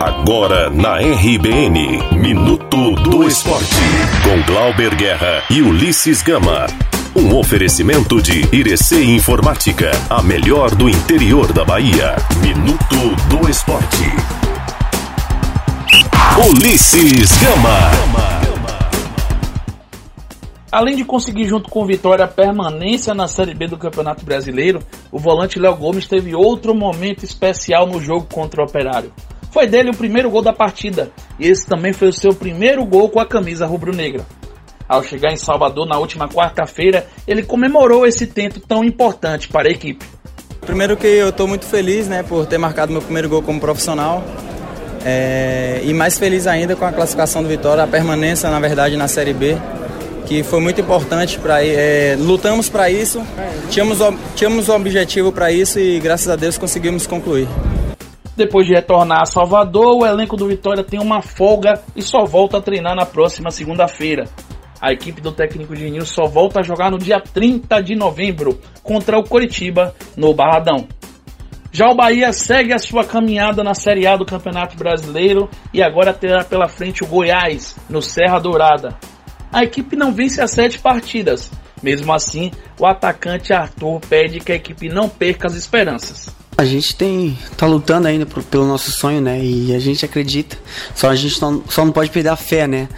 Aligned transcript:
Agora 0.00 0.70
na 0.70 0.98
RBN, 0.98 2.16
Minuto 2.16 2.92
do 3.02 3.26
Esporte, 3.26 3.74
com 4.22 4.52
Glauber 4.52 4.94
Guerra 4.94 5.42
e 5.50 5.60
Ulisses 5.60 6.22
Gama. 6.22 6.68
Um 7.16 7.36
oferecimento 7.36 8.22
de 8.22 8.46
Irecê 8.54 9.02
Informática, 9.02 9.90
a 10.08 10.22
melhor 10.22 10.72
do 10.72 10.88
interior 10.88 11.52
da 11.52 11.64
Bahia. 11.64 12.14
Minuto 12.40 13.16
do 13.28 13.50
Esporte. 13.50 14.04
Ulisses 16.48 17.36
Gama. 17.42 17.90
Além 20.70 20.94
de 20.94 21.04
conseguir 21.04 21.46
junto 21.46 21.68
com 21.68 21.84
Vitória 21.84 22.24
a 22.24 22.28
permanência 22.28 23.12
na 23.14 23.26
Série 23.26 23.52
B 23.52 23.66
do 23.66 23.76
Campeonato 23.76 24.24
Brasileiro, 24.24 24.78
o 25.10 25.18
volante 25.18 25.58
Léo 25.58 25.74
Gomes 25.74 26.06
teve 26.06 26.36
outro 26.36 26.72
momento 26.72 27.24
especial 27.24 27.84
no 27.84 28.00
jogo 28.00 28.28
contra 28.32 28.62
o 28.62 28.64
Operário. 28.64 29.12
Foi 29.58 29.66
dele 29.66 29.90
o 29.90 29.92
primeiro 29.92 30.30
gol 30.30 30.40
da 30.40 30.52
partida, 30.52 31.10
e 31.36 31.48
esse 31.48 31.66
também 31.66 31.92
foi 31.92 32.06
o 32.06 32.12
seu 32.12 32.32
primeiro 32.32 32.84
gol 32.84 33.08
com 33.08 33.18
a 33.18 33.26
camisa 33.26 33.66
rubro-negra. 33.66 34.24
Ao 34.88 35.02
chegar 35.02 35.32
em 35.32 35.36
Salvador 35.36 35.84
na 35.84 35.98
última 35.98 36.28
quarta-feira, 36.28 37.08
ele 37.26 37.42
comemorou 37.42 38.06
esse 38.06 38.24
tento 38.28 38.60
tão 38.60 38.84
importante 38.84 39.48
para 39.48 39.66
a 39.66 39.72
equipe. 39.72 40.06
Primeiro 40.60 40.96
que 40.96 41.08
eu 41.08 41.30
estou 41.30 41.48
muito 41.48 41.64
feliz 41.64 42.06
né, 42.06 42.22
por 42.22 42.46
ter 42.46 42.56
marcado 42.56 42.92
meu 42.92 43.02
primeiro 43.02 43.28
gol 43.28 43.42
como 43.42 43.58
profissional. 43.58 44.22
É, 45.04 45.80
e 45.82 45.92
mais 45.92 46.16
feliz 46.16 46.46
ainda 46.46 46.76
com 46.76 46.84
a 46.84 46.92
classificação 46.92 47.42
do 47.42 47.48
Vitória, 47.48 47.82
a 47.82 47.88
permanência, 47.88 48.48
na 48.48 48.60
verdade, 48.60 48.96
na 48.96 49.08
Série 49.08 49.32
B 49.32 49.58
que 50.24 50.42
foi 50.42 50.60
muito 50.60 50.80
importante 50.80 51.38
para 51.38 51.64
é, 51.64 52.14
lutamos 52.16 52.68
para 52.68 52.90
isso, 52.90 53.26
tínhamos 53.70 53.98
tínhamos 54.36 54.68
um 54.68 54.74
objetivo 54.74 55.32
para 55.32 55.50
isso 55.50 55.80
e 55.80 55.98
graças 55.98 56.28
a 56.28 56.36
Deus 56.36 56.58
conseguimos 56.58 57.06
concluir. 57.06 57.48
Depois 58.38 58.68
de 58.68 58.72
retornar 58.72 59.22
a 59.22 59.26
Salvador, 59.26 59.96
o 59.96 60.06
elenco 60.06 60.36
do 60.36 60.46
Vitória 60.46 60.84
tem 60.84 61.00
uma 61.00 61.20
folga 61.20 61.82
e 61.96 62.00
só 62.00 62.24
volta 62.24 62.58
a 62.58 62.62
treinar 62.62 62.94
na 62.94 63.04
próxima 63.04 63.50
segunda-feira. 63.50 64.26
A 64.80 64.92
equipe 64.92 65.20
do 65.20 65.32
técnico 65.32 65.74
Genil 65.74 66.06
só 66.06 66.24
volta 66.24 66.60
a 66.60 66.62
jogar 66.62 66.88
no 66.88 66.98
dia 66.98 67.20
30 67.20 67.82
de 67.82 67.96
novembro 67.96 68.60
contra 68.80 69.18
o 69.18 69.24
Coritiba 69.24 69.92
no 70.16 70.32
Barradão. 70.32 70.86
Já 71.72 71.88
o 71.88 71.96
Bahia 71.96 72.32
segue 72.32 72.72
a 72.72 72.78
sua 72.78 73.04
caminhada 73.04 73.64
na 73.64 73.74
Série 73.74 74.06
A 74.06 74.16
do 74.16 74.24
Campeonato 74.24 74.76
Brasileiro 74.76 75.50
e 75.74 75.82
agora 75.82 76.14
terá 76.14 76.44
pela 76.44 76.68
frente 76.68 77.02
o 77.02 77.08
Goiás 77.08 77.76
no 77.90 78.00
Serra 78.00 78.38
Dourada 78.38 78.96
a 79.52 79.64
equipe 79.64 79.96
não 79.96 80.12
vence 80.12 80.40
as 80.40 80.50
sete 80.50 80.78
partidas. 80.78 81.50
Mesmo 81.82 82.12
assim, 82.12 82.50
o 82.78 82.86
atacante 82.86 83.52
Arthur 83.52 84.00
pede 84.00 84.40
que 84.40 84.52
a 84.52 84.56
equipe 84.56 84.88
não 84.88 85.08
perca 85.08 85.46
as 85.46 85.54
esperanças. 85.54 86.34
A 86.58 86.64
gente 86.64 86.96
tem 86.96 87.38
tá 87.56 87.66
lutando 87.66 88.08
ainda 88.08 88.26
pro, 88.26 88.42
pelo 88.42 88.66
nosso 88.66 88.90
sonho, 88.90 89.20
né? 89.20 89.40
E 89.40 89.72
a 89.72 89.78
gente 89.78 90.04
acredita. 90.04 90.58
Só 90.92 91.08
a 91.08 91.14
gente 91.14 91.40
não, 91.40 91.62
só 91.68 91.84
não 91.84 91.92
pode 91.92 92.10
perder 92.10 92.30
a 92.30 92.36
fé, 92.36 92.66
né? 92.66 92.88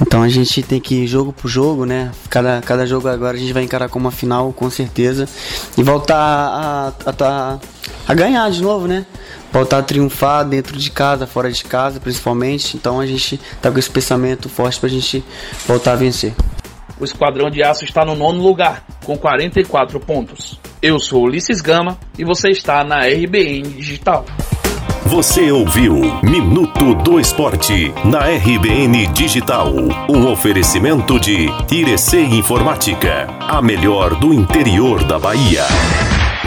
Então 0.00 0.22
a 0.22 0.28
gente 0.28 0.62
tem 0.62 0.78
que 0.80 1.02
ir 1.02 1.06
jogo 1.08 1.32
por 1.32 1.48
jogo, 1.48 1.84
né? 1.84 2.12
Cada, 2.30 2.62
cada 2.62 2.86
jogo 2.86 3.08
agora 3.08 3.36
a 3.36 3.40
gente 3.40 3.52
vai 3.52 3.64
encarar 3.64 3.88
como 3.88 4.04
uma 4.04 4.12
final, 4.12 4.52
com 4.52 4.70
certeza. 4.70 5.28
E 5.76 5.82
voltar 5.82 6.16
a, 6.16 6.92
a, 7.04 7.24
a, 7.24 7.58
a 8.06 8.14
ganhar 8.14 8.48
de 8.52 8.62
novo, 8.62 8.86
né? 8.86 9.04
voltar 9.52 9.78
a 9.78 9.82
triunfar 9.82 10.44
dentro 10.44 10.76
de 10.76 10.90
casa, 10.90 11.26
fora 11.26 11.50
de 11.50 11.64
casa, 11.64 11.98
principalmente. 11.98 12.76
Então 12.76 13.00
a 13.00 13.06
gente 13.06 13.40
tá 13.60 13.68
com 13.68 13.80
esse 13.80 13.90
pensamento 13.90 14.48
forte 14.48 14.78
pra 14.78 14.88
gente 14.88 15.24
voltar 15.66 15.94
a 15.94 15.96
vencer. 15.96 16.34
O 17.00 17.04
Esquadrão 17.04 17.48
de 17.48 17.62
Aço 17.62 17.84
está 17.84 18.04
no 18.04 18.16
nono 18.16 18.42
lugar, 18.42 18.84
com 19.04 19.16
44 19.16 20.00
pontos. 20.00 20.58
Eu 20.82 20.98
sou 20.98 21.24
Ulisses 21.24 21.60
Gama 21.60 21.98
e 22.18 22.24
você 22.24 22.50
está 22.50 22.82
na 22.82 23.00
RBN 23.06 23.62
Digital. 23.76 24.24
Você 25.06 25.50
ouviu 25.50 25.94
Minuto 26.22 26.94
do 26.96 27.18
Esporte 27.18 27.92
na 28.04 28.26
RBN 28.26 29.06
Digital. 29.08 29.72
Um 30.08 30.30
oferecimento 30.30 31.18
de 31.18 31.48
Irecê 31.72 32.20
Informática, 32.20 33.26
a 33.40 33.62
melhor 33.62 34.16
do 34.16 34.34
interior 34.34 35.02
da 35.04 35.18
Bahia. 35.18 35.64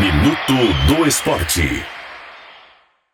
Minuto 0.00 0.94
do 0.94 1.06
Esporte. 1.06 1.82